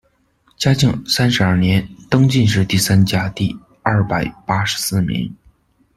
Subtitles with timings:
[0.57, 5.31] 嘉靖三十二年，登进士第三甲第二百八十四名。